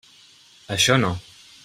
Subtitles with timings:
[0.77, 1.13] Això no.